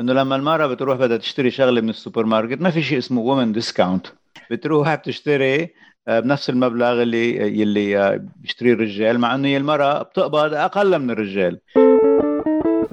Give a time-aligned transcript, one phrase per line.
[0.00, 3.52] انه لما المراه بتروح بدها تشتري شغله من السوبر ماركت ما في شيء اسمه women
[3.52, 4.06] discount
[4.50, 5.74] بتروح بتشتري
[6.08, 11.60] آه، بنفس المبلغ اللي يلي آه، بيشتريه الرجال مع انه المراه بتقبض أقل من الرجال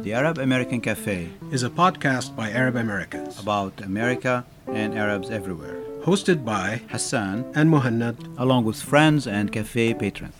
[0.02, 1.20] The Arab American Cafe
[1.52, 5.82] is a podcast by Arab Americans about America and Arabs everywhere.
[6.04, 10.34] hosted by Hassan and Muhannad along with friends and cafe patrons.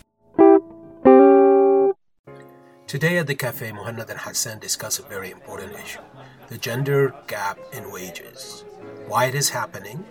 [2.88, 6.00] Today at the cafe, Muhannad and Hassan discuss a very important issue
[6.51, 8.63] the gender gap in wages.
[9.07, 10.03] Why it is happening,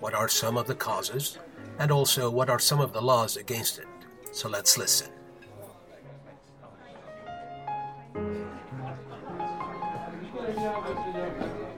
[0.00, 1.38] what are some of the causes,
[1.78, 3.88] and also what are some of the laws against it.
[4.32, 5.10] So let's listen.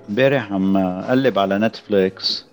[0.09, 2.46] امبارح عم اقلب على نتفليكس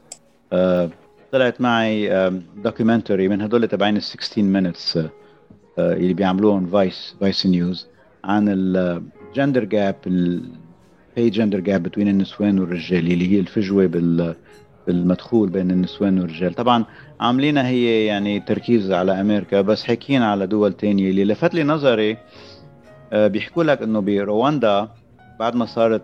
[0.54, 0.90] آه،
[1.32, 2.10] طلعت معي
[2.56, 5.00] دوكيومنتري من هدول تبعين ال 16 مينتس
[5.80, 7.88] اللي بيعملوهم فايس فايس نيوز
[8.24, 9.96] عن الجندر جاب
[11.19, 14.35] البي جندر جاب بين النسوان والرجال اللي هي الفجوة بال
[14.87, 16.55] بالمدخول بين النسوان والرجال.
[16.55, 16.85] طبعا
[17.21, 22.17] عاملينها هي يعني تركيز على أمريكا بس حكينا على دول تانية اللي لفت لي نظري
[23.13, 24.89] آه، بيحكوا لك إنه برواندا
[25.41, 26.03] بعد ما صارت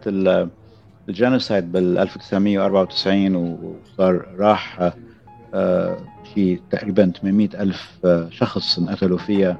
[1.09, 4.93] ال genocide بال 1994 وصار راح
[5.55, 5.97] آه،
[6.35, 9.59] في تقريبا 800 ألف آه، شخص انقتلوا فيها.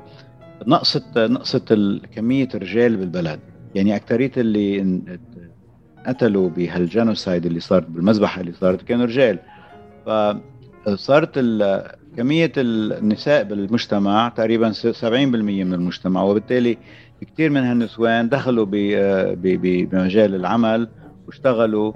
[0.67, 1.79] نقصت نقصت
[2.15, 3.41] كمية الرجال بالبلد.
[3.75, 5.01] يعني أكثرية اللي
[6.07, 9.39] قتلوا بهالجينوسايد اللي صار بالمذبحة اللي صارت كانوا رجال.
[10.87, 11.39] فصارت
[12.17, 16.79] كمية النساء بالمجتمع تقريبا 70% من المجتمع وبالتالي
[17.21, 18.67] كثير من هالنسوان دخلوا
[19.35, 20.89] بمجال العمل
[21.27, 21.93] واشتغلوا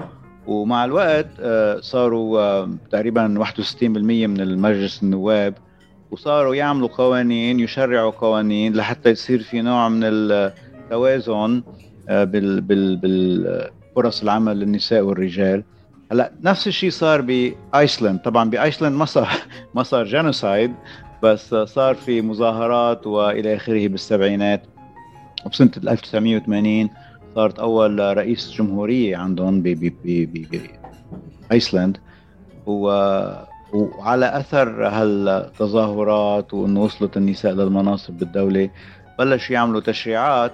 [0.47, 3.83] ومع الوقت آه، صاروا آه، تقريبا 61%
[4.27, 5.55] من المجلس النواب
[6.11, 10.01] وصاروا يعملوا قوانين يشرعوا قوانين لحتى يصير في نوع من
[10.89, 11.63] التوازن
[12.09, 15.65] آه، بالفرص العمل للنساء والرجال.
[16.13, 18.19] هلا نفس الشيء صار بآيسلند.
[18.19, 19.29] طبعا بآيسلند ما صار
[19.75, 20.75] ما صار جينوسايد
[21.23, 24.63] بس صار في مظاهرات وإلى آخره بالسبعينات.
[25.47, 26.91] وبسنه 1980
[27.35, 29.63] صارت أول رئيس جمهورية عندهم
[31.51, 31.99] بآيسلند.
[32.67, 38.71] وعلى أثر هالتظاهرات وإنه وصلت النساء للمناصب بالدولة
[39.19, 40.53] بلشوا يعملوا تشريعات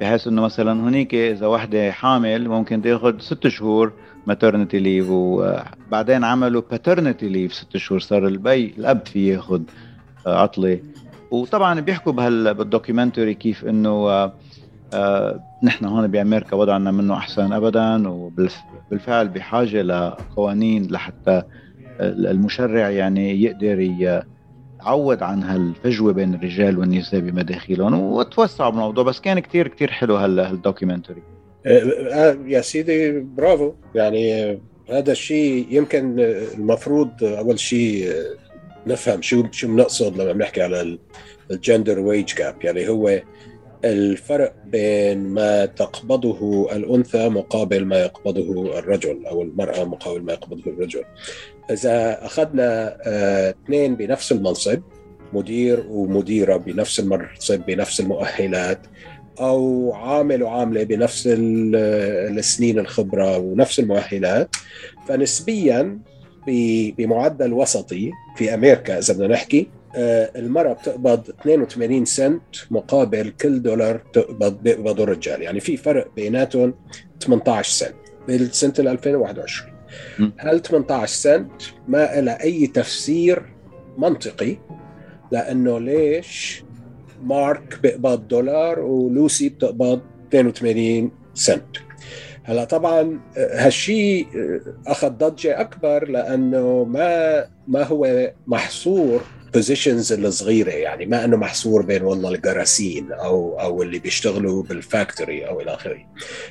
[0.00, 3.92] بحيث إنه مثلا هنيك إذا وحدة حامل ممكن تأخذ ست شهور
[4.26, 8.00] maternity leave وبعدين عملوا paternity leave ست شهور.
[8.00, 9.62] صار البي الأب في يأخذ
[10.26, 10.80] عطلة.
[11.30, 12.12] وطبعا بيحكوا
[12.52, 14.30] بال documentary كيف إنه
[14.94, 21.42] آه، نحن هون بأمريكا وضعنا منه أحسن ابدا وبالفعل بحاجة لقوانين لحتى
[22.00, 23.78] المشرع يعني يقدر
[24.86, 30.32] يعوض عن هالفجوة بين الرجال والنساء بمداخلهم وتوسع الموضوع بس كان كتير كتير حلو هال
[30.32, 31.22] documentary
[31.66, 31.82] آه،
[32.12, 33.72] آه، يا سيدي برافو.
[33.94, 34.50] يعني
[34.90, 38.12] هذا الشيء يمكن المفروض أول شيء
[38.86, 40.98] نفهم شو شو بنقصد لما بنحكي على
[41.50, 43.20] الجندر ويج جاب يعني هو
[43.84, 51.04] الفرق بين ما تقبضه الأنثى مقابل ما يقبضه الرجل أو المرأة مقابل ما يقبضه الرجل.
[51.70, 54.80] إذا أخذنا آه، اثنين بنفس المنصب
[55.32, 58.78] مدير ومديرة بنفس المنصب بنفس المؤهلات
[59.40, 64.56] أو عامل وعاملة بنفس السنين الخبرة ونفس المؤهلات
[65.08, 65.98] فنسبيا
[66.98, 74.02] بمعدل وسطي في أمريكا إذا بدنا نحكي آه، المرأة بتقبض 82 سنت مقابل كل دولار
[74.12, 75.42] تقبض بيقبضه الرجال.
[75.42, 76.74] يعني في فرق بيناتهم
[77.20, 77.94] 18 سنت
[78.28, 79.72] بالسنة 2021
[80.38, 83.42] هل 18 سنت ما لها أي تفسير
[83.98, 84.56] منطقي؟
[85.32, 86.64] لأنه ليش
[87.22, 91.76] مارك بيقبض دولار ولوسي بتقبض 82 سنت.
[92.44, 94.60] هلا طبعا آه، هالشيء آه،
[94.90, 99.22] أخذ ضجة أكبر لأنه ما ما هو محصور
[99.54, 105.48] بوزيشنز الصغيرة يعني ما إنه محصور بين والله الجراسين أو أو اللي بيشتغلوا بال factory
[105.48, 106.06] أو إلى آخره.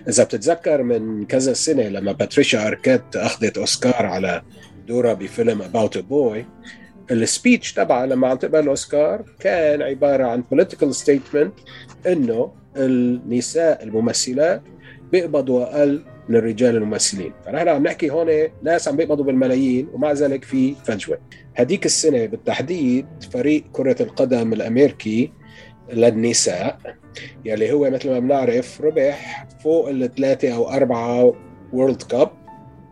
[0.08, 4.42] إذا بتتذكر من كذا سنة لما باتريشا أركيت أخذت أوسكار على
[4.88, 6.46] دورها بفيلم About a Boy
[7.12, 11.54] ال speech تبعها لما عم تقبل الأوسكار كان عبارة عن political statement
[12.08, 14.62] إنه النساء الممثلات
[15.12, 17.34] بيقبضوا أقل من الرجال الممثلين.
[17.46, 18.28] فنحن عم نحكي هون
[18.64, 21.20] ناس عم بيقبضوا بالملايين ومع ذلك في فجوة.
[21.56, 25.32] هديك السنة بالتحديد فريق كرة القدم الأمريكي
[25.94, 26.78] للنساء
[27.46, 31.34] يلي هو مثل ما بنعرف ربح فوق الثلاثة أو أربعة
[31.74, 32.41] وورلد كاب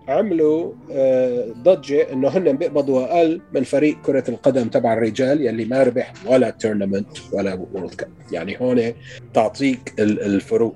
[0.09, 5.83] عملوا آه، ضجة إنه هن بيقبضوا أقل من فريق كرة القدم تبع الرجال يلي ما
[5.83, 8.93] ربح ولا تورنمنت ولا وورلد كاب يعني هون
[9.33, 10.75] تعطيك ال- الفروق.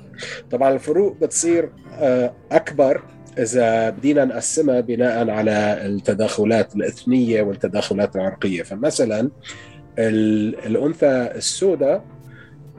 [0.51, 1.69] طبعا الفروق بتصير
[1.99, 3.01] آه، أكبر
[3.37, 8.63] إذا بدينا نقسمها بناء على التداخلات الإثنية والتداخلات العرقية.
[8.63, 9.29] فمثلا
[9.99, 12.12] ال- الأنثى السوداء ال-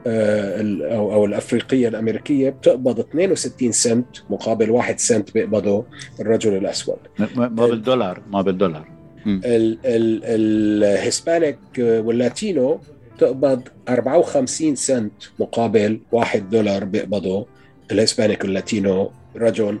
[0.07, 5.85] أو أو الأفريقية الأمريكية بتقبض 62 سنت مقابل 1 سنت بيقبضه
[6.19, 6.97] الرجل الأسود.
[7.35, 8.87] ما بالدولار ما بالدولار.
[9.27, 12.79] ال- ال- ال Hispanic وال Latino
[13.19, 17.45] تقبض 54 سنت مقابل 1 دولار بيقبضه
[17.91, 19.79] ال Hispanic وال Latino رجل.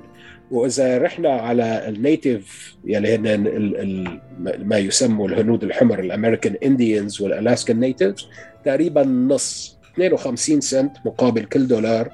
[0.51, 4.21] وإذا رحنا على ال Native يلي هن ال- ال-
[4.67, 8.27] ما يسموا الهنود الحمر ال American Indians وال Alaskan Natives
[8.65, 12.09] تقريبا نص 52 سنت مقابل كل دولار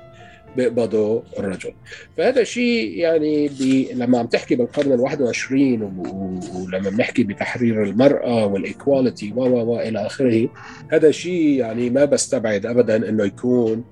[0.58, 1.74] بيقبضه الرجل.
[2.18, 7.84] فهذا شيء يعني بي لما عم تحكي بالقرن ال 21 و- و- ولما بنحكي بتحرير
[7.84, 10.50] المرأة وال equality و و إلى آخره
[10.92, 13.84] هذا شيء يعني ما بستبعد أبدا إنه يكون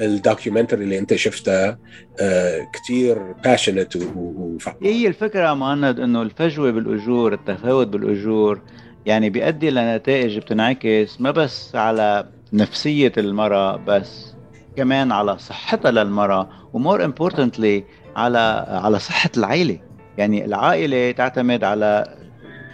[0.00, 1.78] ال documentary اللي أنت شفتها
[2.20, 8.60] آه كتير passionate وفعال هي الفكرة مهند إنه الفجوة بالأجور التفاوت بالأجور
[9.06, 14.34] يعني بيؤدي لنتائج بتنعكس ما بس على نفسية المرأة بس
[14.76, 17.84] كمان على صحتها للمرأة و more importantly
[18.16, 19.80] على على صحة العائلة.
[20.18, 22.16] يعني العائلة تعتمد على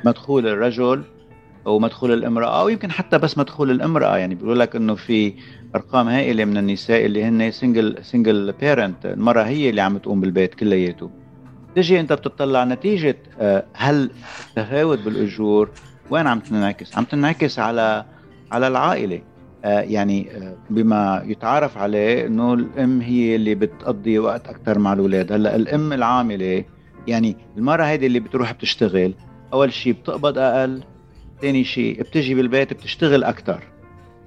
[0.04, 1.02] مدخول الرجل
[1.64, 4.16] ومدخول الامرأة أو يمكن حتى بس مدخول الامرأة.
[4.16, 5.34] يعني بيقول لك إنه في
[5.74, 10.54] أرقام هائلة من النساء اللي هن single single parent المرأة هي اللي عم تقوم بالبيت
[10.54, 11.10] كلياته.
[11.76, 14.10] تجي أنت بتطلع نتيجة آه، هل
[14.48, 15.70] التفاوت بالأجور؟
[16.10, 18.04] وين عم تنعكس؟ عم تنعكس على
[18.52, 19.22] على العائلة.
[19.68, 25.32] يعني آه، بما يتعارف عليه إنه الأم هي اللي بتقضي وقت أكثر مع الأولاد.
[25.32, 26.64] هلأ الأم العاملة
[27.06, 29.14] يعني المرأة هيدي اللي بتروح بتشتغل
[29.52, 30.82] أول شيء بتقبض أقل
[31.42, 33.62] ثاني شيء بتجي بالبيت بتشتغل أكثر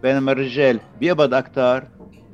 [0.03, 1.87] بينما الرجال بيقبض أكثر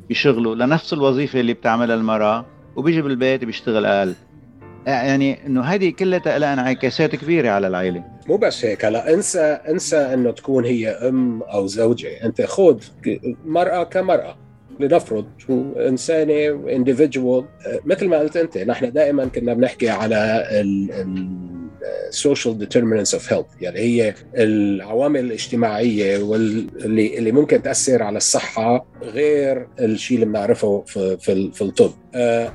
[0.10, 2.46] بشغله لنفس الوظيفة اللي بتعملها المرأة
[2.76, 4.16] وبيجي بالبيت بيشتغل أقل.
[4.88, 8.04] يعني إنه هذه كلها لها انعكاسات كبيرة على العائلة.
[8.28, 12.26] مو بس هيك هلا انسى انسى إنه تكون هي أم أو زوجة.
[12.26, 12.84] أنت خذ
[13.46, 14.38] مرأة كمرأة.
[14.80, 15.26] لنفرض
[15.78, 17.44] إنسانة individual.
[17.86, 20.48] مثل ما قلت أنت نحن دائما كنا بنحكي على
[22.10, 23.62] السوشيال determinants of health.
[23.62, 31.18] يعني هي العوامل الاجتماعية واللي اللي ممكن تأثر على الصحة غير الشيء اللي بنعرفه في
[31.18, 31.92] في, في الطب.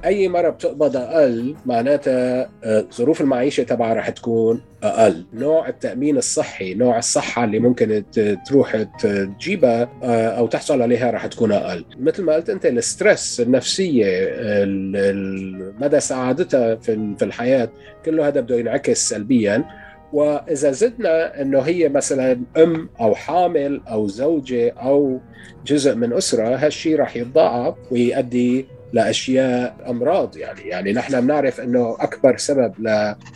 [0.05, 2.51] أي مرة بتقبض أقل معناتها
[2.95, 5.25] ظروف المعيشة تبعها رح تكون أقل.
[5.35, 8.05] نوع التأمين الصحي نوع الصحة اللي ممكن
[8.47, 9.89] تروح تجيبها
[10.39, 11.85] أو تحصل عليها رح تكون أقل.
[11.99, 14.35] مثل ما قلت أنت ال stress النفسية
[15.81, 17.69] مدى سعادتها في الحياة
[18.05, 19.65] كله هذا بده ينعكس سلبيا.
[20.13, 25.21] وإذا زدنا إنه هي مثلا أم أو حامل أو زوجة أو
[25.67, 30.37] جزء من أسرة هالشيء رح يتضاعف ويؤدي لأشياء أمراض.
[30.37, 32.75] يعني يعني نحن بنعرف إنه أكبر سبب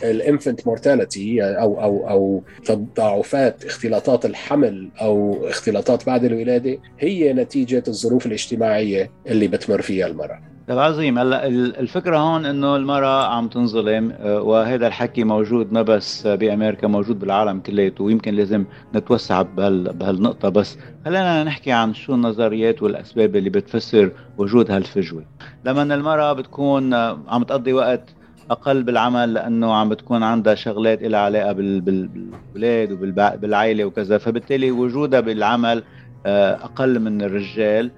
[0.03, 7.83] لل infant mortality أو أو أو تضاعفات اختلاطات الحمل أو اختلاطات بعد الولادة هي نتيجة
[7.87, 10.52] الظروف الاجتماعية اللي بتمر فيها المرأة.
[10.67, 16.87] طيب عظيم هلا الفكرة هون إنه المرأة عم تنظلم وهذا الحكي موجود ما بس بأمريكا
[16.87, 18.65] موجود بالعالم كلياته ويمكن لازم
[18.95, 20.49] نتوسع بهال بهالنقطة.
[20.49, 25.25] بس خلينا نحكي عن شو النظريات والأسباب اللي بتفسر وجود هالفجوة.
[25.65, 28.09] لما المرأة بتكون عم تقضي وقت
[28.51, 35.83] أقل بالعمل لأنه عم بتكون عندها شغلات لها علاقة بالأولاد وبالعائله وكذا فبالتالي وجودها بالعمل
[36.25, 37.91] أقل من الرجال.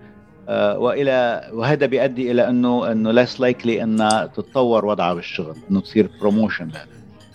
[0.49, 6.69] والى وهذا بيؤدي إلى انه أنه ليس likely انها تتطور وضعها بالشغل أنه تصير promotion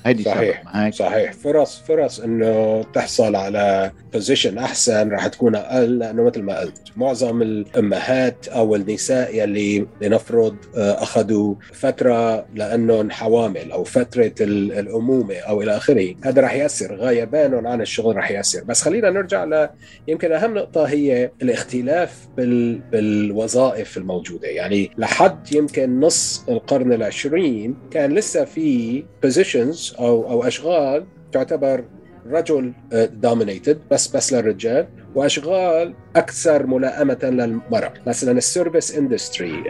[0.07, 0.95] هيدي صحيح هيك.
[0.95, 1.33] صحيح.
[1.33, 7.42] فرص فرص إنه تحصل على position أحسن رح تكون أقل لأنه مثل ما قلت معظم
[7.42, 16.14] الأمهات أو النساء يلي لنفرض أخذوا فترة لأنهم حوامل أو فترة الأمومة أو إلى آخره.
[16.25, 18.64] هذا رح يأثر غيبانهم عن الشغل رح يأثر.
[18.64, 19.69] بس خلينا نرجع ل
[20.09, 22.78] يمكن أهم نقطة هي الاختلاف بال...
[22.78, 24.49] بالوظائف الموجودة.
[24.49, 31.85] يعني لحد يمكن نص القرن العشرين كان لسه في positions أو أو أشغال تعتبر
[32.27, 39.62] رجل dominated بس بس للرجال وأشغال أكثر ملائمة للمراه مثلا ال service industry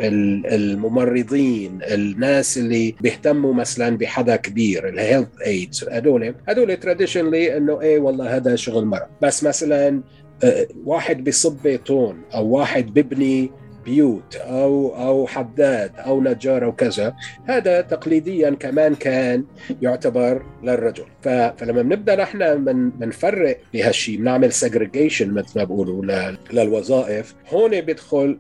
[0.55, 7.99] الممرضين الناس اللي بيهتموا مثلا بحدا كبير ال health aides هدول هدول traditionally إنه إيه
[7.99, 10.03] والله هذا شغل مراه بس مثلا
[10.85, 13.51] واحد بيصب بيتون أو واحد ببني
[13.91, 19.45] بيوت أو أو حداد أو نجار أو كذا هذا تقليديا كمان كان
[19.83, 21.05] يعتبر للرجل.
[21.23, 28.39] فلما بنبدأ نحن من بنفرق بهالشيء بنعمل سيجريجيشن مثل ما بقولوا للوظائف هون بيدخل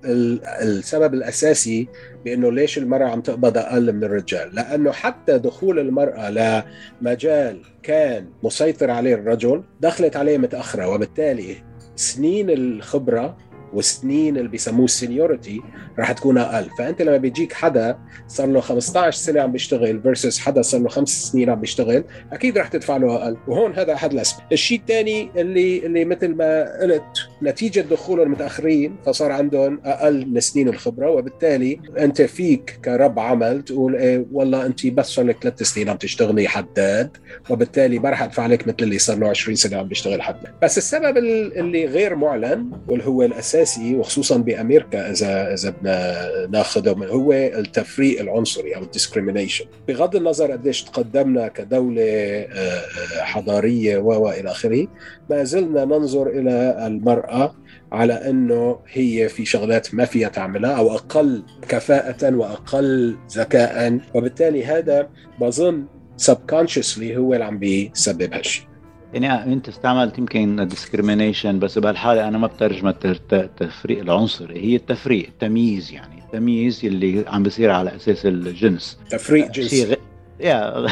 [0.62, 1.88] السبب الأساسي
[2.24, 8.90] بأنه ليش المرأة عم تقبض أقل من الرجال؟ لأنه حتى دخول المرأة لمجال كان مسيطر
[8.90, 11.56] عليه الرجل دخلت عليه متأخرة وبالتالي
[11.96, 13.36] سنين الخبرة
[13.74, 15.60] والسنين اللي بيسموه ال seniority
[15.98, 16.70] راح تكون أقل.
[16.78, 17.98] فأنت لما بيجيك حدا
[18.28, 22.58] صار له 15 سنة عم بيشتغل versus حدا صار له خمس سنين عم بيشتغل أكيد
[22.58, 23.36] راح تدفع له أقل.
[23.48, 24.42] وهون هذا أحد الأسباب.
[24.52, 27.02] الشيء الثاني اللي اللي مثل ما قلت
[27.42, 33.96] نتيجة دخولهم المتأخرين فصار عندهم أقل من سنين الخبرة وبالتالي أنت فيك كرب عمل تقول
[33.96, 37.16] إيه والله أنت بس صار لك ثلاث سنين عم تشتغلي حداد
[37.50, 40.52] وبالتالي ما راح أدفع لك مثل اللي صار له 20 سنة عم بيشتغل حداد.
[40.62, 43.22] بس السبب اللي غير معلن واللي هو
[43.60, 50.82] الأساسي وخصوصا بأمريكا اذا إذا بدنا ناخذه هو التفريق العنصري أو الديسكريميشن بغض النظر قديش
[50.82, 54.86] تقدمنا كدولة آه، آه، حضارية و إلى آخره
[55.30, 57.54] ما زلنا ننظر إلى المرأة
[57.92, 63.98] على إنه هي في شغلات ما فيها تعملها أو أقل كفاءة وأقل ذكاء.
[64.14, 65.08] وبالتالي هذا
[65.40, 65.84] بظن
[66.16, 68.69] سبكونشسلي هو اللي عم بيسبب هالشيء
[69.14, 75.92] يعني انت استعملت يمكن ديسكريميشن بس بهالحالة أنا ما بترجم التفريق العنصري هي التفريق التمييز
[75.92, 78.98] يعني التمييز اللي عم بيصير على أساس الجنس.
[79.10, 79.84] تفريق جنسي.
[79.84, 79.94] غ...
[80.40, 80.86] يا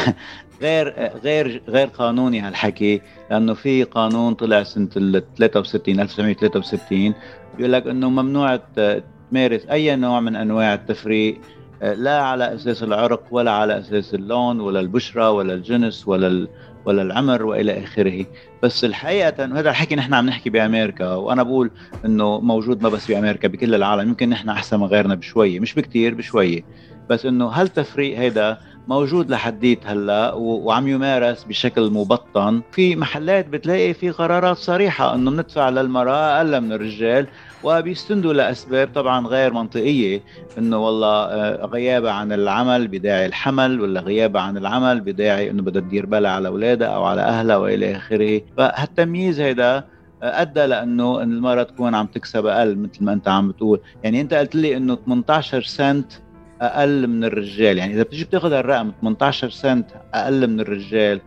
[0.62, 0.94] غير
[1.24, 7.14] غير غير قانوني هالحكي لأنه في قانون طلع سنة ال 63 1963
[7.56, 8.60] بيقول لك إنه ممنوع
[9.30, 11.40] تمارس أي نوع من أنواع التفريق
[11.82, 16.48] لا على أساس العرق ولا على أساس اللون ولا البشرة ولا الجنس ولا ال...
[16.84, 18.26] ولا العمر وإلى آخره.
[18.62, 21.70] بس الحقيقة هذا الحكي نحن عم نحكي بأمريكا وأنا بقول
[22.04, 24.08] إنه موجود ما بس بأمريكا بكل العالم.
[24.08, 26.64] يمكن نحن أحسن من غيرنا بشوية مش بكثير بشوية.
[27.10, 28.58] بس إنه هل تفريق هيدا
[28.88, 35.68] موجود لحديت هلأ وعم يمارس بشكل مبطن؟ في محلات بتلاقي في قرارات صريحة إنه بندفع
[35.68, 37.26] للمرأة أقل من الرجال
[37.64, 40.22] وبيستندوا لأسباب طبعا غير منطقية
[40.58, 45.82] إنه والله آه، غيابها عن العمل بداعي الحمل ولا غيابها عن العمل بداعي إنه بدها
[45.82, 48.40] تدير بالها على أولادها أو على أهلها وإلى آخره.
[48.56, 49.76] فهالتمييز هيدا
[50.22, 53.80] آه، أدى لإنه المرأة تكون عم تكسب أقل مثل ما أنت عم بتقول.
[54.04, 56.12] يعني أنت قلت لي إنه 18 سنت
[56.60, 57.78] أقل من الرجال.
[57.78, 61.20] يعني إذا بتيجي بتاخذ الرقم 18 سنت أقل من الرجال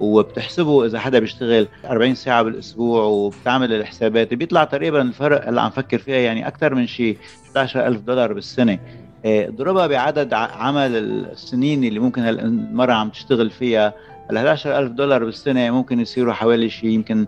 [0.00, 5.98] وبتحسبه إذا حدا بيشتغل 40 ساعة بالأسبوع وبتعمل الحسابات بيطلع تقريبا الفرق اللي عم فكر
[5.98, 7.16] فيها يعني أكثر من شيء
[7.50, 8.78] 11000 دولار بالسنة.
[9.24, 10.96] اضربها إيه، بعدد عمل
[11.32, 13.94] السنين اللي ممكن المرأة عم تشتغل فيها.
[14.30, 17.26] ال 11000 دولار بالسنة ممكن يصيروا حوالي شيء يمكن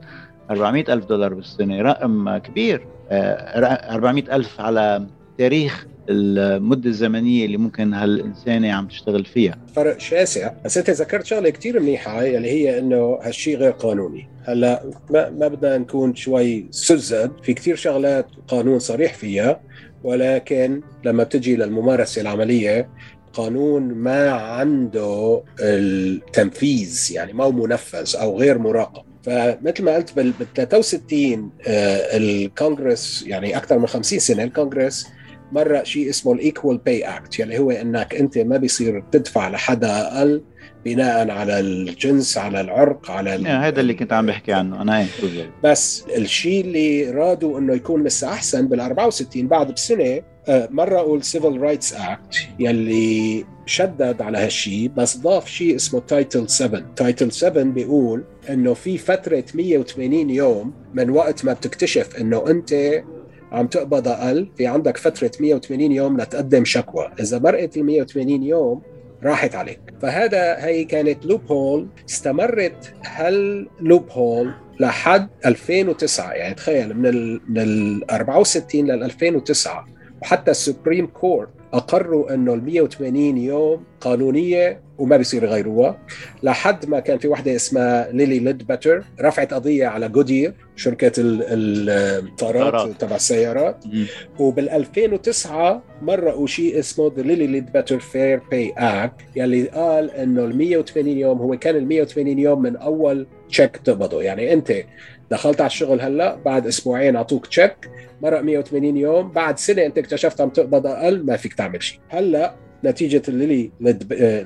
[0.51, 2.87] 400 ألف دولار بالسنة رقم كبير.
[3.13, 5.07] 400 إيه، ألف على
[5.39, 11.51] تاريخ المده الزمنيه اللي ممكن هالانسانه عم تشتغل فيها فرق شاسع بس انت ذكرت شغله
[11.51, 17.31] كثير منيحه اللي هي انه هالشيء غير قانوني هلا ما, ما بدنا نكون شوي سذج
[17.43, 19.61] في كثير شغلات قانون صريح فيها
[20.05, 22.89] ولكن لما بتجي للممارسه العملية
[23.33, 30.33] قانون ما عنده التنفيذ يعني ما هو منفذ أو غير مراقب فمثل ما قلت بال
[30.57, 35.07] 63 آه، الكونغرس يعني أكثر من 50 سنه الكونغرس
[35.53, 40.19] مرق شيء اسمه ال Equal Pay Act يعني هو إنك أنت ما بيصير تدفع لحدا
[40.19, 40.43] أقل
[40.85, 43.47] بناء على الجنس على العرق على ال...
[43.47, 44.83] هذا اللي كنت عم بحكي عنه.
[44.83, 45.09] أنا هيك
[45.65, 51.24] بس الشيء اللي رادوا إنه يكون لسه أحسن بال 64 بعد بسنة آه، مرقوا ال
[51.24, 57.65] Civil Rights Act يلي شدد على هالشيء بس ضاف شيء اسمه Title 7 Title 7
[57.65, 62.75] بيقول إنه في فترة 180 يوم من وقت ما بتكتشف إنه أنت
[63.53, 67.11] عم تقبض أقل في عندك فترة 180 يوم لتقدم شكوى.
[67.21, 68.83] إذا مرقت ال 180 يوم
[69.23, 69.81] راحت عليك.
[70.03, 78.11] فهذا هي كانت loophole استمرت هال loophole لحد 2009 يعني تخيل من ال من ال
[78.11, 79.87] 64 لل 2009
[80.23, 85.99] وحتى ال Supreme Court أقروا إنه ال 180 يوم قانونية وما بيصير يغيروها
[86.43, 93.17] لحد ما كان في وحدة اسمها Lilly Ledbetter رفعت قضية على Goodyear شركة الطارات تبع
[93.17, 93.85] السيارات.
[94.39, 100.59] وبال 2009 مرقوا شيء اسمه the Lilly Ledbetter Fair Pay Act يلي قال إنه ال
[100.59, 104.23] 180 يوم هو كان ال 180 يوم من أول check تقبضه.
[104.23, 104.73] يعني أنت
[105.31, 107.91] دخلت على الشغل هلأ بعد أسبوعين أعطوك check
[108.23, 112.01] مرق 180 يوم بعد سنة أنت اكتشفت عم تقبض أقل ما فيك تعمل شيء.
[112.09, 112.55] هلأ
[112.85, 113.71] نتيجة ال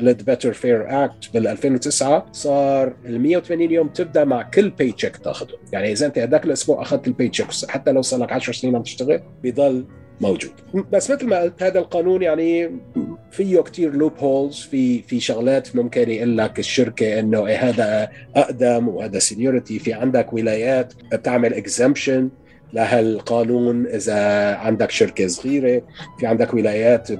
[0.00, 5.55] Lilly Ledbetter Fair Act بال 2009 صار ال 180 يوم تبدأ مع كل paycheck تاخذه
[5.73, 8.83] يعني إذا أنت هذاك الأسبوع أخذت ال paycheck حتى لو صار لك 10 سنين عم
[8.83, 9.85] تشتغل بضل
[10.21, 10.50] موجود.
[10.93, 12.71] بس مثل ما قلت هذا القانون يعني
[13.31, 19.19] فيه كتير loopholes في في شغلات ممكن يقول لك الشركة إنه إيه هذا أقدم وهذا
[19.19, 22.28] seniority في عندك ولايات بتعمل exemption
[22.75, 25.83] لهالقانون إذا عندك شركة صغيرة
[26.19, 27.11] في عندك ولايات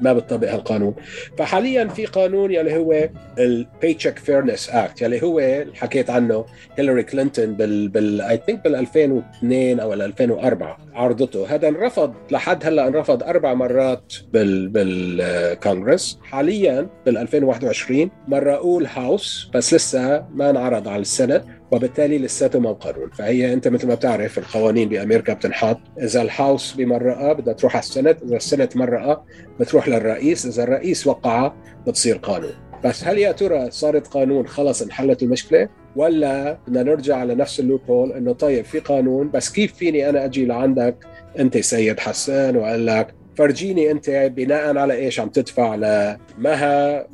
[0.00, 0.94] ما بتطبق هالقانون.
[1.38, 6.44] فحاليا في قانون يلي هو ال Paycheck Fairness Act يلي هو حكيت عنه
[6.78, 11.54] هيلاري كلينتون بال بال I think بال 2002 أو 2004 عرضته.
[11.54, 16.18] هذا انرفض لحد هلأ انرفض أربع مرات بال بالكونغرس.
[16.22, 21.59] حاليا بال 2021 مرقوه ال House بس لسه ما انعرض على ال Senate.
[21.72, 25.80] وبالتالي لساته ما قانون فهي أنت مثل ما بتعرف القوانين بأمريكا بتنحط.
[26.02, 29.24] إذا ال House بمرقها بدها تروح على ال Senate إذا ال Senate مرقها
[29.60, 31.54] بتروح للرئيس إذا الرئيس وقعها
[31.86, 32.52] بتصير قانون.
[32.84, 37.80] بس هل يا ترى صارت قانون خلص انحلت المشكلة؟ ولا بدنا نرجع على نفس ال
[37.90, 40.96] loophole إنه طيب في قانون بس كيف فيني أنا أجي لعندك؟
[41.38, 47.06] أنت سيد حسان واقول لك فرجيني أنت بناء على إيش عم تدفع لمها،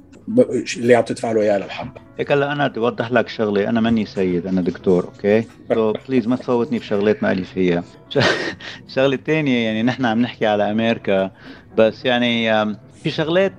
[0.76, 3.68] اللي عم تدفع له إياه للحبه هيك هلا أنا بدي اوضح لك شغلة.
[3.68, 7.85] أنا ماني سيد أنا دكتور أوكي؟ so please ما تفوتني بشغلات ما لي فيها.
[8.88, 11.30] الشغله الثانية يعني نحن عم نحكي على أمريكا
[11.78, 12.64] بس يعني
[13.02, 13.52] في شغلات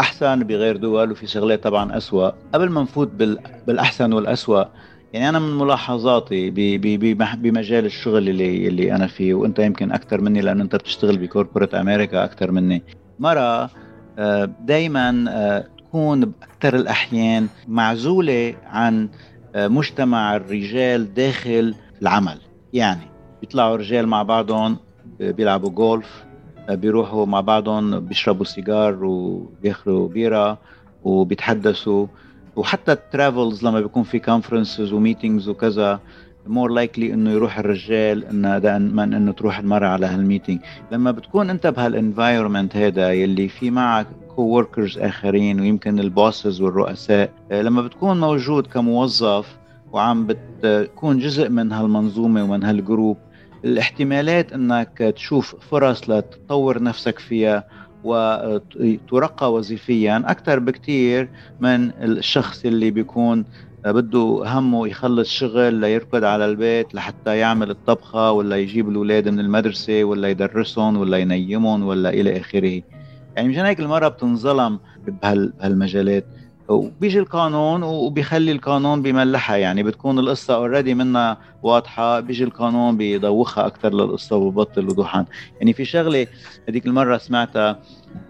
[0.00, 2.30] أحسن بغير دول وفي شغلات طبعا أسوأ.
[2.54, 3.08] قبل ما نفوت
[3.66, 4.64] بالأحسن والأسوأ
[5.12, 6.50] يعني أنا من ملاحظاتي
[7.36, 12.24] بمجال الشغل اللي اللي أنا فيه وأنت يمكن أكثر مني لأنه أنت بتشتغل بكوربوريت أمريكا
[12.24, 12.82] أكثر مني.
[13.18, 13.70] مرة
[14.60, 19.08] دائما تكون بأكثر الأحيان معزولة عن
[19.54, 22.38] آه، مجتمع الرجال داخل العمل.
[22.72, 23.06] يعني
[23.40, 24.76] بيطلعوا رجال مع بعضهم
[25.20, 26.24] آه، بيلعبوا جولف
[26.68, 30.58] آه، بيروحوا مع بعضهم بيشربوا سيجار وبياخذوا بيرة
[31.04, 32.06] وبيتحدثوا.
[32.56, 36.00] وحتى ال travels لما بيكون في conferences و meetings وكذا
[36.46, 40.60] more likely إنه يروح الرجال إنه من إنه تروح المرأة على هال meeting
[40.92, 44.06] لما بتكون أنت بهال environment هذا يلي في معك
[44.36, 47.30] coworkers آخرين ويمكن ال bosses والرؤساء.
[47.52, 49.56] آه، لما بتكون موجود كموظف
[49.92, 53.16] وعم بتكون جزء من هالمنظومة ومن هالجروب
[53.64, 57.64] الاحتمالات إنك تشوف فرص لتطور نفسك فيها
[58.04, 61.28] وترقى وظيفيا أكثر بكثير
[61.60, 63.44] من الشخص اللي بيكون
[63.84, 70.04] بده همه يخلص شغل ليركض على البيت لحتى يعمل الطبخة ولا يجيب الأولاد من المدرسة
[70.04, 72.82] ولا يدرسهم ولا ينيمهم ولا إلى آخره.
[73.36, 76.26] يعني مشان هيك المرأة بتنظلم بهالمجالات.
[76.68, 79.56] وبيجي القانون وبيخلي القانون بملّحها.
[79.56, 82.20] يعني بتكون القصة already منا واضحة.
[82.20, 85.24] بيجي القانون بيدوخها أكثر للقصة وببطل وضوحا
[85.58, 86.26] يعني في شغلة
[86.68, 87.78] هذيك المرة سمعتها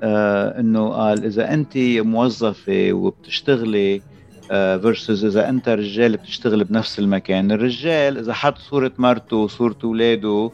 [0.03, 4.03] آه إنه قال إذا أنت موظفة وبتشتغلي
[4.49, 7.53] versus آه إذا أنت رجال بتشتغل بنفس المكان.
[7.53, 10.51] الرجال إذا حط صورة مرته وصورة أولاده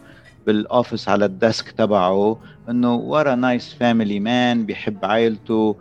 [0.46, 5.76] بال office على ال desk تبعه إنه what a nice family man بيحب عائلته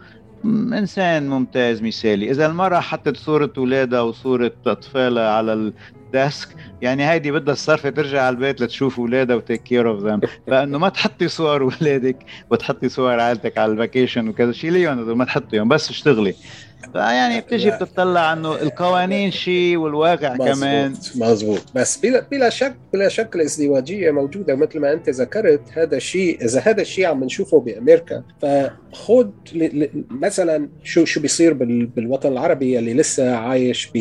[0.45, 2.31] إنسان ممتاز مثالي.
[2.31, 5.53] إذا المرأة حطت صورة اولادها وصورة أطفالها على
[6.13, 10.03] ال desk يعني هيدي بدها الصرفة ترجع على البيت لتشوف اولادها و take care of
[10.03, 14.51] them فإنه ما تحطي صور اولادك وتحطي صور عائلتك على ال vacation وكذا.
[14.51, 16.37] شيليهم ما تحطيهم بس اشتغلي.
[16.93, 20.93] فيعني بتجي بتطلع إنه القوانين شيء والواقع مزبوط كمان.
[21.15, 26.45] مزبوط بس بلا بلا شك بلا شك الإزدواجية موجودة مثل ما أنت ذكرت هذا الشيء
[26.45, 28.23] إذا هذا الشيء عم نشوفه بأمريكا
[28.93, 29.27] فخذ
[30.09, 31.53] مثلا شو شو بيصير
[31.95, 33.91] بالوطن العربي اللي لسه عايش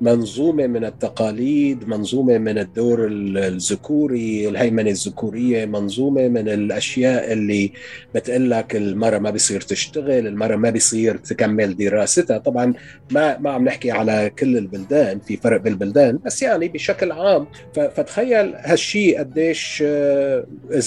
[0.00, 7.72] بمنظومة من التقاليد منظومة من الدور الذكوري الهيمنة الذكورية منظومة من الأشياء اللي
[8.14, 12.38] بتقول لك المراه ما بيصير تشتغل المراه ما بيصير تكمل دراستها.
[12.38, 12.74] طبعا
[13.10, 17.46] ما ما عم نحكي على كل البلدان في فرق بالبلدان بس يعني بشكل عام.
[17.74, 20.44] فتخيل هالشيء قديش آه،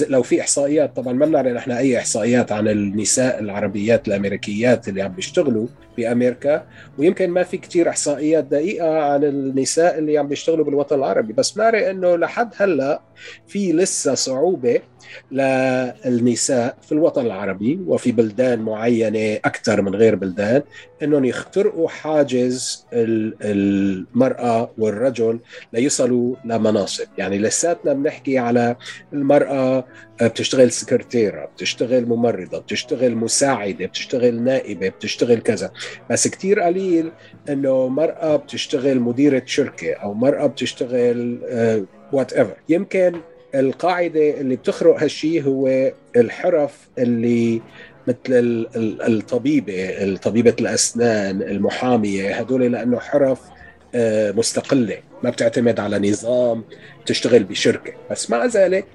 [0.10, 5.12] لو في إحصائيات طبعا ما بنعرف نحن أي إحصائيات عن النساء العربيات الأمريكيات اللي عم
[5.12, 6.66] بيشتغلوا بأمريكا
[6.98, 11.34] ويمكن ما في كتير إحصائيات دقيقة عن النساء اللي عم بيشتغلوا بالوطن العربي.
[11.34, 13.02] بس بنعرف إنه لحد هلأ
[13.48, 14.80] في لسه صعوبة
[15.32, 20.62] للنساء في الوطن العربي وفي بلدان معينة أكثر من غير بلدان
[21.04, 25.40] إنهم يخترقوا حاجز المرأة والرجل
[25.74, 28.76] ليصلوا لمناصب، يعني لساتنا بنحكي على
[29.14, 29.86] المرأة
[30.22, 35.72] بتشتغل سكرتيرة، بتشتغل ممرضة، بتشتغل مساعدة، بتشتغل نائبة، بتشتغل كذا،
[36.10, 37.12] بس كثير قليل
[37.50, 41.40] إنه مرأة بتشتغل مديرة شركة أو مرأة بتشتغل
[42.14, 43.14] وات uh, ايفر، يمكن
[43.56, 47.62] القاعدة اللي بتخرق هالشيء هو الحرف اللي
[48.08, 48.68] مثل
[49.08, 53.40] الطبيبة طبيبه الأسنان المحامية هدول لأنه حرف
[53.96, 56.64] آه، مستقلة ما بتعتمد على نظام
[57.06, 57.94] تشتغل بشركة.
[58.12, 58.86] بس مع ذلك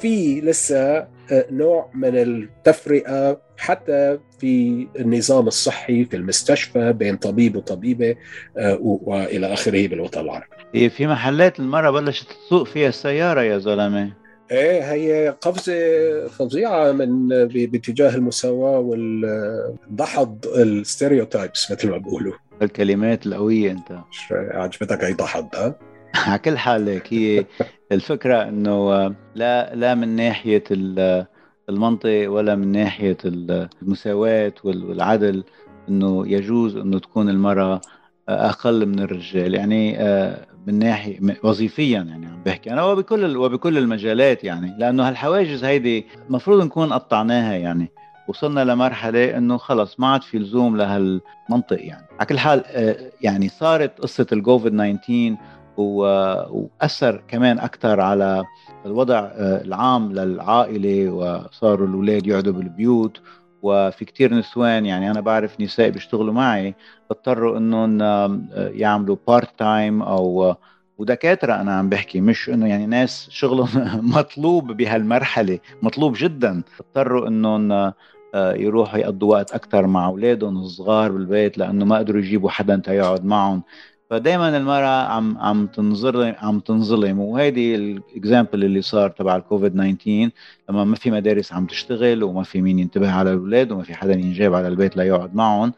[0.00, 8.16] في لسه آه، نوع من التفرقة حتى في النظام الصحي في المستشفى بين طبيب وطبيبة
[8.56, 10.46] آه، وإلى آخره بالوطن العربي.
[10.74, 14.12] هي في محلات المرة بلشت تسوق فيها السيارة يا زلمة
[14.50, 15.74] إيه هي قفزة
[16.28, 23.98] فظيعة من باتجاه المساواة والدحض الستيريوتايبس مثل ما بيقولوا الكلمات القوية أنت
[24.30, 25.74] عجبتك هي دحض ها؟
[26.26, 27.44] على كل حال هي
[27.92, 31.26] الفكرة إنه آه، لا لا من ناحية ال-
[31.68, 33.16] المنطق ولا من ناحية
[33.82, 35.44] المساواة وال- والعدل
[35.88, 37.80] إنه يجوز إنه تكون المرأة
[38.28, 39.54] أقل من الرجال.
[39.54, 44.74] يعني آه، من ناحية وظيفيا يعني عم بحكي أنا وبكل وبكل المجالات يعني.
[44.78, 47.88] لأنه هالحواجز هيدي المفروض نكون قطعناها يعني.
[48.28, 52.06] وصلنا لمرحلة إنه خلص ما عاد في لزوم لهالمنطق يعني.
[52.18, 55.36] على كل حال آه، يعني صارت قصة الكوفيد 19 و-
[55.78, 58.44] وأثر كمان أكثر على
[58.86, 63.20] الوضع آه، العام للعائلة وصاروا الأولاد يقعدوا بالبيوت
[63.62, 66.74] وفي كتير نسوان يعني أنا بعرف نساء بيشتغلوا معي
[67.10, 70.54] اضطروا إنهم آه، يعملوا part time أو
[70.98, 73.68] ودكاترة أنا عم بحكي مش إنه يعني ناس شغلهم
[74.16, 76.62] مطلوب بهالمرحلة مطلوب جدا.
[76.80, 77.72] اضطروا إنهم
[78.34, 83.24] آه، يروحوا يقضوا وقت أكثر مع أولادهم الصغار بالبيت لأنه ما قدروا يجيبوا حدا تيقعد
[83.24, 83.62] معهم.
[84.10, 87.20] فدائما المرأة عم عم تنظلم عم تنظلم.
[87.20, 90.30] وهيدي الاكزامبل اللي صار تبع الكوفيد 19
[90.70, 94.12] لما ما في مدارس عم تشتغل وما في مين ينتبه على الأولاد وما في حدا
[94.12, 95.72] ينجاب على البيت ليقعد معهم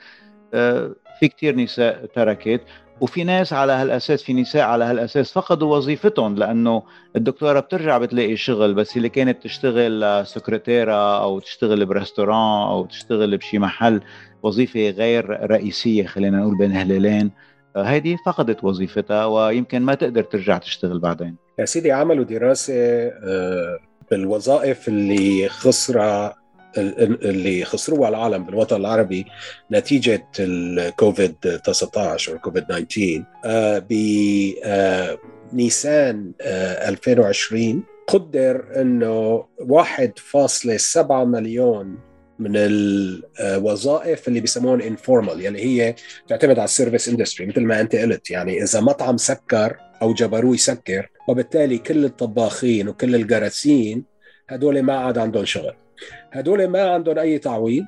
[0.54, 2.60] آه، في كتير نساء تركت.
[3.00, 6.82] وفي ناس على هالأساس في نساء على هالأساس فقدوا وظيفتهم لأنه
[7.16, 13.58] الدكتورة بترجع بتلاقي شغل بس اللي كانت تشتغل سكرتيره أو تشتغل برستوران أو تشتغل بشي
[13.58, 14.00] محل
[14.42, 17.30] وظيفة غير رئيسية خلينا نقول بين هلالين
[17.76, 21.36] هيدي فقدت وظيفتها ويمكن ما تقدر ترجع تشتغل بعدين.
[21.58, 23.78] يا سيدي عملوا دراسه آه،
[24.10, 26.40] بالوظائف اللي خسرها
[26.76, 29.26] اللي خسروها العالم بالوطن العربي
[29.72, 35.18] نتيجة الكوفيد 19 أو الكوفيد 19 آه،
[35.52, 41.98] بنيسان 2020 قدر إنه 1.7 مليون
[42.40, 45.94] من الوظائف اللي بيسموهم informal يعني هي
[46.28, 48.30] تعتمد على ال service industry مثل ما أنت قلت.
[48.30, 54.04] يعني إذا مطعم سكر أو جبروه يسكر وبالتالي كل الطباخين وكل الجراسين
[54.48, 55.74] هدول ما عاد عندهم شغل.
[56.32, 57.84] هدول ما عندهم أي تعويض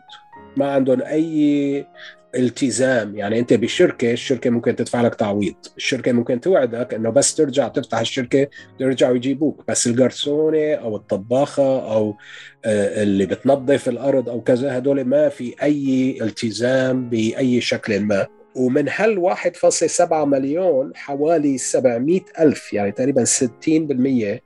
[0.57, 1.87] ما عندهم أي
[2.35, 3.17] التزام.
[3.17, 5.55] يعني أنت بالشركة الشركة ممكن تدفع لك تعويض.
[5.77, 8.49] الشركة ممكن توعدك إنه بس ترجع تفتح الشركة
[8.81, 9.65] يرجعوا يجيبوك.
[9.69, 12.17] بس الجرسونه أو الطباخة أو
[12.65, 18.27] آه، اللي بتنظف الأرض أو كذا هدول ما في أي التزام بأي شكل ما.
[18.57, 24.43] ومن هال 1.7 مليون حوالي 700 ألف يعني تقريبا 60%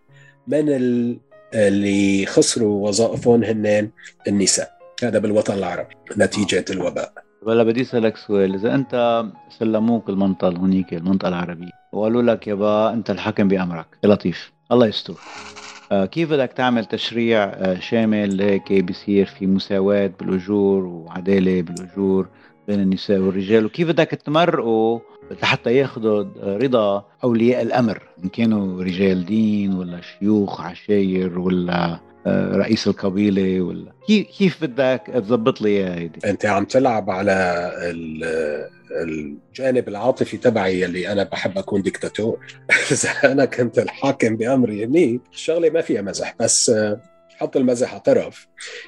[0.49, 1.19] من ال-
[1.55, 3.91] اللي خسروا وظائفهم هن
[4.29, 4.77] النساء.
[5.03, 7.26] هذا بالوطن العربي نتيجة الوباء.
[7.47, 8.55] ولا بدي أسألك سؤال.
[8.55, 9.25] إذا أنت
[9.59, 14.53] سلموك المنطقة هونيك المنطقة العربيه وقالوا لك يابا أنت الحكم بأمرك يا لطيف.
[14.73, 15.15] الله يستر.
[15.93, 22.29] آه، كيف بدك تعمل تشريع آه، شامل هيك بيصير في مساواة بالأجور وعدالة بالأجور
[22.69, 24.99] بين النساء والرجال؟ وكيف بدك تمرقوا
[25.43, 32.01] لحتى ياخذوا رضا أولياء الأمر؟ إن كانوا رجال دين ولا شيوخ عشاير ولا
[32.57, 38.69] رئيس القبيلة ولا كيف بدك تظبط لي إياها هيدي؟ أنت عم تلعب على ال-
[39.03, 42.39] الجانب العاطفي تبعي اللي أنا بحب أكون ديكتاتور.
[42.93, 47.01] إذا أنا كنت الحاكم بأمري هنيك الشغلة ما فيها مزح بس آه،
[47.37, 48.47] حط المزح على طرف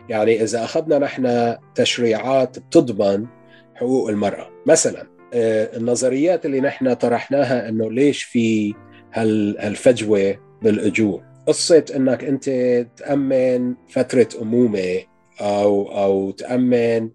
[0.09, 3.27] يعني إذا أخذنا نحن تشريعات بتضمن
[3.75, 8.75] حقوق المرأة مثلا آه، النظريات اللي نحن طرحناها إنه ليش في
[9.13, 12.51] هال- هالفجوة بالأجور؟ قصة إنك أنت
[12.97, 15.03] تأمن فترة أمومة
[15.41, 17.11] أو أو تأمن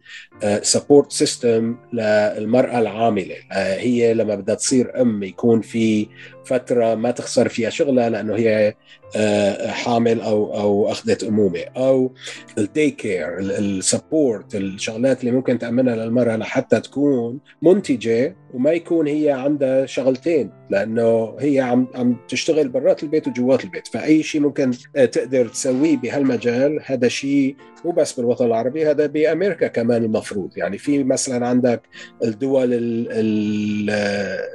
[0.61, 3.35] support system للمرأة العاملة.
[3.51, 6.07] آه، هي لما بدها تصير أم يكون في
[6.45, 8.73] فترة ما تخسر فيها شغلها لأنه هي
[9.15, 11.63] آه، حامل أو أو أخذت أمومة.
[11.77, 12.11] أو
[12.57, 19.31] ال daycare ال support الشغلات اللي ممكن تأمنها للمرأة لحتى تكون منتجة وما يكون هي
[19.31, 23.87] عندها شغلتين لأنه هي عم عم تشتغل برات البيت وجوات البيت.
[23.87, 29.67] فأي شيء ممكن آه، تقدر تسويه بهالمجال هذا شيء مو بس بالوطن العربي هذا بأمريكا
[29.67, 30.32] كمان المفروض.
[30.57, 31.81] يعني في مثلا عندك
[32.23, 33.89] الدول ال- ال-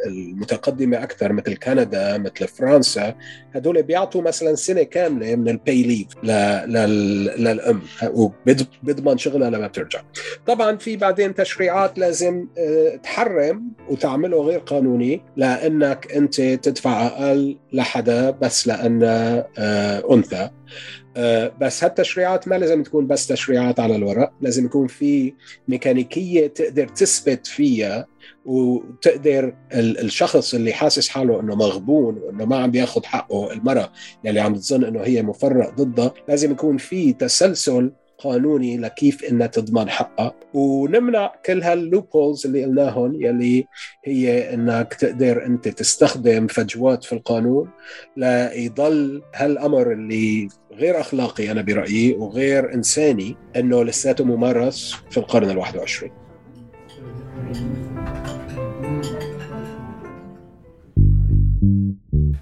[0.07, 3.15] المتقدمة أكثر مثل كندا مثل فرنسا
[3.55, 6.07] هدول بيعطوا مثلا سنة كاملة من الباي ليف
[7.39, 10.01] للأم وبيضمن شغلها لما بترجع.
[10.47, 18.31] طبعا في بعدين تشريعات لازم آه، تحرم وتعمله غير قانوني لأنك أنت تدفع أقل لحدا
[18.31, 20.37] بس لانها آه، أنثى.
[20.37, 20.51] آه،
[21.61, 24.33] بس هالتشريعات ما لازم تكون بس تشريعات على الورق.
[24.41, 25.35] لازم يكون في
[25.69, 28.07] ميكانيكية تقدر تثبت فيها
[28.45, 33.93] وتقدر الشخص اللي حاسس حاله إنه مغبون وإنه ما عم بياخذ حقه المرأة
[34.25, 39.89] يلي عم تظن إنه هي مفرق ضدها لازم يكون في تسلسل قانوني لكيف انها تضمن
[39.91, 43.67] حقها ونمنع كل هاللوبولز اللي قلناهم يلي
[44.05, 47.71] هي إنك تقدر أنت تستخدم فجوات في القانون
[48.17, 55.59] ليضل هالأمر اللي غير أخلاقي أنا برأيي وغير إنساني إنه لساته ممارس في القرن ال
[55.59, 56.11] 21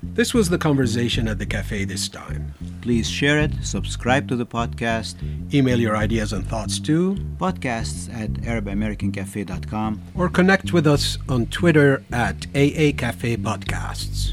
[0.02, 2.54] This was the conversation at the cafe this time.
[2.80, 5.14] Please share it, subscribe to the podcast,
[5.54, 10.02] Email your ideas and thoughts to, podcasts at arabamericancafe.com.
[10.14, 14.32] or connect with us on Twitter at AA Cafe Podcasts.